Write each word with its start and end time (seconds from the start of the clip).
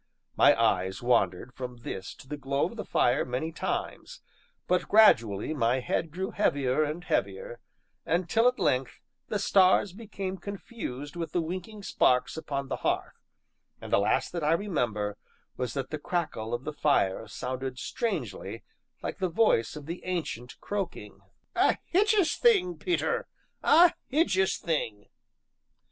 My 0.35 0.59
eyes 0.59 1.03
wandered 1.03 1.53
from 1.53 1.77
this 1.81 2.15
to 2.15 2.27
the 2.27 2.35
glow 2.35 2.65
of 2.65 2.75
the 2.75 2.83
fire 2.83 3.23
many 3.23 3.51
times, 3.51 4.19
but 4.67 4.87
gradually 4.87 5.53
my 5.53 5.79
head 5.79 6.09
grew 6.09 6.31
heavier 6.31 6.83
and 6.83 7.03
heavier, 7.03 7.59
until, 8.03 8.47
at 8.47 8.57
length, 8.57 8.99
the 9.27 9.37
stars 9.37 9.93
became 9.93 10.37
confused 10.39 11.15
with 11.15 11.33
the 11.33 11.41
winking 11.41 11.83
sparks 11.83 12.35
upon 12.35 12.67
the 12.67 12.77
hearth, 12.77 13.27
and 13.79 13.93
the 13.93 13.99
last 13.99 14.31
that 14.31 14.43
I 14.43 14.53
remember 14.53 15.17
was 15.55 15.75
that 15.75 15.91
the 15.91 15.99
crackle 15.99 16.51
of 16.51 16.63
the 16.63 16.73
fire 16.73 17.27
sounded 17.27 17.77
strangely 17.77 18.63
like 19.03 19.19
the 19.19 19.29
voice 19.29 19.75
of 19.75 19.85
the 19.85 20.03
Ancient 20.05 20.59
croaking: 20.59 21.19
"A 21.55 21.77
hijious 21.93 22.37
thing, 22.39 22.75
Peter, 22.79 23.27
a 23.61 23.93
hijious 24.11 24.57
thing!" 24.57 25.09